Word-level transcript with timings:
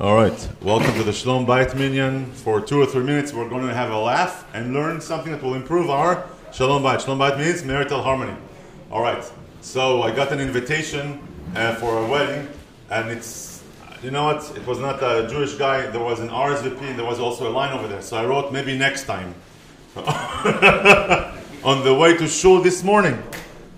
right, 0.00 0.48
welcome 0.62 0.94
to 0.94 1.02
the 1.02 1.12
Shalom 1.12 1.44
Bait 1.44 1.74
Minyan. 1.74 2.26
For 2.30 2.60
two 2.60 2.80
or 2.80 2.86
three 2.86 3.02
minutes, 3.02 3.32
we're 3.32 3.48
going 3.48 3.66
to 3.66 3.74
have 3.74 3.90
a 3.90 3.98
laugh 3.98 4.46
and 4.54 4.72
learn 4.72 5.00
something 5.00 5.32
that 5.32 5.42
will 5.42 5.54
improve 5.54 5.90
our 5.90 6.24
Shalom 6.52 6.84
Bait. 6.84 7.02
Shalom 7.02 7.18
Bait 7.18 7.36
means 7.36 7.64
marital 7.64 8.00
harmony. 8.00 8.36
All 8.92 9.02
right, 9.02 9.28
so 9.60 10.02
I 10.02 10.14
got 10.14 10.30
an 10.30 10.38
invitation 10.38 11.18
uh, 11.56 11.74
for 11.74 11.98
a 11.98 12.06
wedding, 12.06 12.48
and 12.90 13.10
it's, 13.10 13.64
you 14.00 14.12
know 14.12 14.22
what, 14.22 14.56
it 14.56 14.64
was 14.68 14.78
not 14.78 15.02
a 15.02 15.26
Jewish 15.28 15.54
guy, 15.54 15.84
there 15.90 16.04
was 16.04 16.20
an 16.20 16.28
RSVP, 16.28 16.80
and 16.80 16.96
there 16.96 17.04
was 17.04 17.18
also 17.18 17.50
a 17.50 17.52
line 17.52 17.76
over 17.76 17.88
there. 17.88 18.00
So 18.00 18.18
I 18.18 18.24
wrote, 18.24 18.52
maybe 18.52 18.78
next 18.78 19.06
time. 19.06 19.34
On 19.96 21.82
the 21.82 21.92
way 21.92 22.16
to 22.16 22.28
shul 22.28 22.62
this 22.62 22.84
morning, 22.84 23.20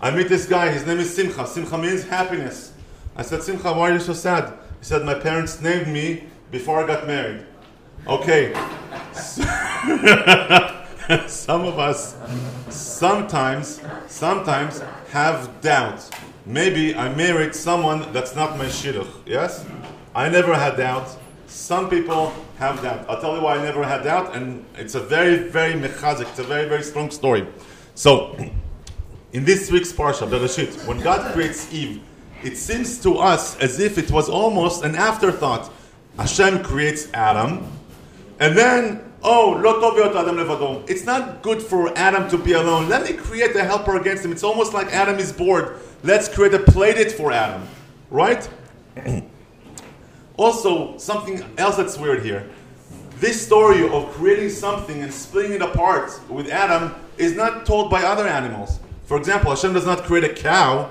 I 0.00 0.10
meet 0.12 0.30
this 0.30 0.46
guy, 0.46 0.70
his 0.70 0.86
name 0.86 0.98
is 0.98 1.14
Simcha. 1.14 1.46
Simcha 1.46 1.76
means 1.76 2.04
happiness. 2.04 2.72
I 3.14 3.20
said, 3.20 3.42
Simcha, 3.42 3.70
why 3.70 3.90
are 3.90 3.92
you 3.92 4.00
so 4.00 4.14
sad? 4.14 4.54
Said, 4.86 5.04
My 5.04 5.14
parents 5.14 5.60
named 5.60 5.88
me 5.88 6.22
before 6.52 6.84
I 6.84 6.86
got 6.86 7.08
married. 7.08 7.44
Okay. 8.06 8.54
Some 11.26 11.64
of 11.64 11.80
us 11.80 12.14
sometimes, 12.68 13.80
sometimes 14.06 14.80
have 15.10 15.60
doubt. 15.60 16.08
Maybe 16.44 16.94
I 16.94 17.12
married 17.12 17.52
someone 17.52 18.12
that's 18.12 18.36
not 18.36 18.58
my 18.58 18.66
shidduch. 18.66 19.10
Yes? 19.26 19.66
I 20.14 20.28
never 20.28 20.54
had 20.54 20.76
doubt. 20.76 21.16
Some 21.48 21.90
people 21.90 22.32
have 22.58 22.80
doubt. 22.80 23.06
I'll 23.08 23.20
tell 23.20 23.34
you 23.34 23.42
why 23.42 23.56
I 23.56 23.62
never 23.64 23.82
had 23.82 24.04
doubt, 24.04 24.36
and 24.36 24.64
it's 24.76 24.94
a 24.94 25.00
very, 25.00 25.48
very 25.48 25.72
mechazik, 25.72 26.28
it's 26.28 26.38
a 26.38 26.44
very, 26.44 26.68
very 26.68 26.84
strong 26.84 27.10
story. 27.10 27.44
So, 27.96 28.38
in 29.32 29.44
this 29.44 29.68
week's 29.68 29.92
Parsha, 29.92 30.28
Bereshit, 30.28 30.86
when 30.86 31.00
God 31.00 31.32
creates 31.32 31.72
Eve, 31.72 32.02
it 32.43 32.57
seems 32.57 33.01
to 33.03 33.17
us 33.17 33.57
as 33.59 33.79
if 33.79 33.97
it 33.97 34.11
was 34.11 34.29
almost 34.29 34.83
an 34.83 34.95
afterthought. 34.95 35.71
Hashem 36.17 36.63
creates 36.63 37.07
Adam, 37.13 37.71
and 38.39 38.57
then, 38.57 39.01
oh, 39.23 39.59
lo 39.63 39.79
tov 39.79 39.97
להיות 39.97 40.15
Adam 40.15 40.37
levado. 40.37 40.89
It's 40.89 41.05
not 41.05 41.41
good 41.41 41.61
for 41.61 41.95
Adam 41.97 42.29
to 42.29 42.37
be 42.37 42.53
alone. 42.53 42.89
Let 42.89 43.03
me 43.03 43.13
create 43.13 43.55
a 43.55 43.63
helper 43.63 43.95
against 43.97 44.25
him. 44.25 44.31
It's 44.31 44.43
almost 44.43 44.73
like 44.73 44.87
Adam 44.87 45.19
is 45.19 45.31
bored. 45.31 45.77
Let's 46.03 46.27
create 46.27 46.53
a 46.53 46.59
playdate 46.59 47.11
for 47.11 47.31
Adam, 47.31 47.67
right? 48.09 48.47
also, 50.37 50.97
something 50.97 51.43
else 51.57 51.77
that's 51.77 51.97
weird 51.97 52.25
here. 52.25 52.49
This 53.17 53.39
story 53.39 53.87
of 53.87 54.09
creating 54.13 54.49
something 54.49 55.03
and 55.03 55.13
splitting 55.13 55.53
it 55.53 55.61
apart 55.61 56.19
with 56.27 56.49
Adam 56.49 56.95
is 57.19 57.35
not 57.35 57.67
told 57.67 57.91
by 57.91 58.01
other 58.01 58.27
animals. 58.27 58.79
For 59.05 59.15
example, 59.15 59.51
Hashem 59.51 59.73
does 59.73 59.85
not 59.85 60.03
create 60.05 60.23
a 60.23 60.33
cow 60.33 60.89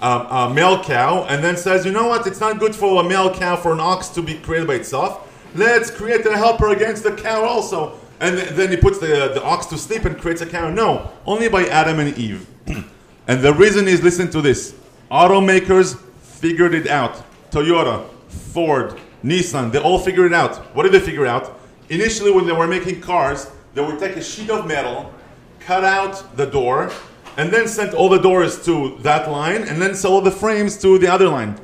a 0.00 0.52
male 0.52 0.82
cow 0.82 1.24
and 1.24 1.42
then 1.42 1.56
says, 1.56 1.86
you 1.86 1.92
know 1.92 2.08
what, 2.08 2.26
it's 2.26 2.40
not 2.40 2.58
good 2.58 2.74
for 2.74 3.02
a 3.04 3.08
male 3.08 3.32
cow 3.32 3.56
for 3.56 3.72
an 3.72 3.80
ox 3.80 4.08
to 4.08 4.22
be 4.22 4.34
created 4.34 4.68
by 4.68 4.74
itself. 4.74 5.32
Let's 5.54 5.90
create 5.90 6.26
a 6.26 6.36
helper 6.36 6.68
against 6.68 7.02
the 7.02 7.12
cow 7.12 7.44
also. 7.44 7.98
And 8.20 8.36
th- 8.36 8.50
then 8.50 8.70
he 8.70 8.76
puts 8.76 8.98
the, 8.98 9.30
the 9.34 9.42
ox 9.42 9.66
to 9.66 9.78
sleep 9.78 10.04
and 10.04 10.18
creates 10.18 10.40
a 10.42 10.46
cow. 10.46 10.70
No, 10.70 11.10
only 11.26 11.48
by 11.48 11.66
Adam 11.66 11.98
and 11.98 12.16
Eve. 12.18 12.46
and 13.28 13.40
the 13.40 13.54
reason 13.54 13.88
is 13.88 14.02
listen 14.02 14.30
to 14.30 14.42
this 14.42 14.74
automakers 15.10 15.98
figured 16.20 16.74
it 16.74 16.88
out. 16.88 17.22
Toyota, 17.50 18.06
Ford, 18.28 18.98
Nissan, 19.24 19.72
they 19.72 19.78
all 19.78 19.98
figured 19.98 20.26
it 20.26 20.34
out. 20.34 20.56
What 20.74 20.82
did 20.82 20.92
they 20.92 21.00
figure 21.00 21.26
out? 21.26 21.58
Initially, 21.88 22.30
when 22.30 22.46
they 22.46 22.52
were 22.52 22.66
making 22.66 23.00
cars, 23.00 23.50
they 23.74 23.80
would 23.80 23.98
take 23.98 24.16
a 24.16 24.22
sheet 24.22 24.50
of 24.50 24.66
metal, 24.66 25.12
cut 25.60 25.84
out 25.84 26.36
the 26.36 26.46
door, 26.46 26.90
and 27.36 27.50
then 27.50 27.68
sent 27.68 27.94
all 27.94 28.08
the 28.08 28.18
doors 28.18 28.64
to 28.64 28.96
that 29.00 29.30
line, 29.30 29.62
and 29.62 29.80
then 29.80 29.94
sell 29.94 30.12
all 30.12 30.20
the 30.20 30.30
frames 30.30 30.76
to 30.78 30.98
the 30.98 31.08
other 31.08 31.28
line. 31.28 31.58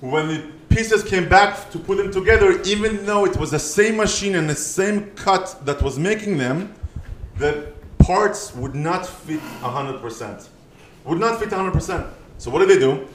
When 0.00 0.28
the 0.28 0.52
pieces 0.68 1.04
came 1.04 1.28
back 1.28 1.70
to 1.70 1.78
put 1.78 1.96
them 1.98 2.10
together, 2.10 2.60
even 2.62 3.04
though 3.04 3.24
it 3.24 3.36
was 3.36 3.50
the 3.50 3.58
same 3.58 3.96
machine 3.96 4.34
and 4.34 4.48
the 4.48 4.54
same 4.54 5.10
cut 5.12 5.58
that 5.64 5.82
was 5.82 5.98
making 5.98 6.38
them, 6.38 6.74
the 7.38 7.72
parts 7.98 8.54
would 8.54 8.74
not 8.74 9.06
fit 9.06 9.40
100%. 9.60 10.48
Would 11.04 11.18
not 11.18 11.40
fit 11.40 11.50
100%. 11.50 12.10
So 12.38 12.50
what 12.50 12.60
did 12.60 12.68
they 12.68 12.78
do? 12.78 13.06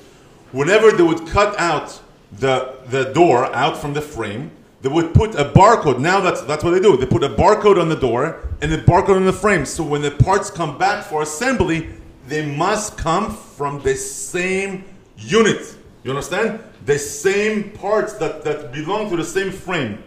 Whenever 0.52 0.92
they 0.92 1.04
would 1.04 1.28
cut 1.28 1.58
out 1.60 2.00
the, 2.32 2.78
the 2.88 3.06
door 3.14 3.54
out 3.54 3.78
from 3.78 3.94
the 3.94 4.02
frame, 4.02 4.52
they 4.82 4.90
would 4.90 5.14
put 5.14 5.36
a 5.36 5.46
barcode. 5.46 6.00
Now 6.00 6.20
that's 6.20 6.42
that's 6.42 6.64
what 6.64 6.72
they 6.72 6.80
do. 6.80 6.98
They 6.98 7.06
put 7.06 7.24
a 7.24 7.30
barcode 7.30 7.82
on 7.82 7.90
the 7.90 7.96
door 7.96 8.48
and 8.62 8.72
a 8.72 8.78
barcode 8.78 9.16
on 9.16 9.26
the 9.26 9.34
frame. 9.34 9.66
So 9.66 9.84
when 9.84 10.02
the 10.02 10.12
parts 10.12 10.50
come 10.52 10.78
back 10.78 11.04
for 11.04 11.22
assembly, 11.22 11.90
they 12.28 12.46
must 12.46 12.98
come 12.98 13.34
from 13.34 13.82
the 13.82 13.96
same 13.96 14.86
unit. 15.18 15.76
You 16.04 16.12
understand? 16.12 16.60
The 16.86 17.00
same 17.00 17.72
parts 17.72 18.14
that, 18.14 18.44
that 18.44 18.72
belong 18.72 19.10
to 19.10 19.18
the 19.18 19.26
same 19.26 19.52
frame. 19.52 20.04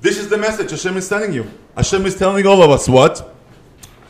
This 0.00 0.18
is 0.18 0.28
the 0.28 0.38
message 0.38 0.70
Hashem 0.70 0.96
is 0.96 1.08
telling 1.08 1.32
you. 1.32 1.50
Hashem 1.76 2.06
is 2.06 2.16
telling 2.16 2.46
all 2.46 2.62
of 2.62 2.70
us 2.70 2.88
what? 2.88 3.34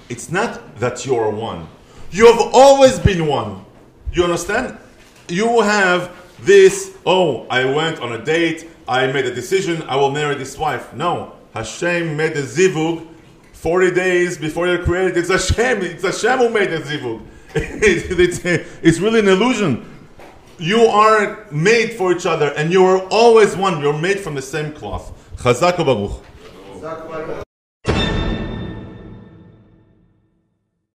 It's 0.09 0.31
not 0.31 0.77
that 0.78 1.06
you're 1.06 1.31
one. 1.31 1.66
You 2.11 2.27
have 2.27 2.50
always 2.53 2.99
been 2.99 3.27
one. 3.27 3.65
You 4.12 4.25
understand? 4.25 4.78
You 5.28 5.61
have 5.61 6.15
this, 6.41 6.97
oh, 7.06 7.47
I 7.49 7.65
went 7.65 8.00
on 8.00 8.12
a 8.12 8.22
date, 8.22 8.69
I 8.88 9.06
made 9.12 9.26
a 9.26 9.34
decision, 9.34 9.82
I 9.82 9.97
will 9.97 10.10
marry 10.10 10.34
this 10.34 10.59
wife. 10.59 10.93
No. 10.94 11.34
Hashem 11.54 12.16
made 12.16 12.34
the 12.34 12.43
zivug 12.43 13.06
40 13.53 13.91
days 13.93 14.38
before 14.38 14.66
you're 14.66 14.82
created. 14.82 15.16
It's 15.16 15.28
Hashem. 15.28 15.82
It's 15.82 16.03
Hashem 16.03 16.38
who 16.38 16.48
made 16.48 16.70
the 16.70 16.78
zivug. 16.78 17.25
it's, 17.54 18.41
it's 18.82 18.98
really 18.98 19.20
an 19.20 19.28
illusion. 19.28 19.88
You 20.59 20.82
are 20.87 21.47
made 21.50 21.93
for 21.93 22.12
each 22.12 22.26
other 22.26 22.48
and 22.56 22.72
you 22.72 22.84
are 22.84 23.00
always 23.09 23.56
one. 23.56 23.81
You're 23.81 23.98
made 23.98 24.20
from 24.20 24.34
the 24.34 24.43
same 24.43 24.72
cloth. 24.72 25.12
Chazak 25.37 25.76
Baruch. 25.84 27.47